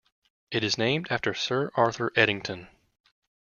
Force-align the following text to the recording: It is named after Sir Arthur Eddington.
It 0.49 0.63
is 0.63 0.79
named 0.79 1.09
after 1.11 1.31
Sir 1.35 1.69
Arthur 1.75 2.11
Eddington. 2.15 2.69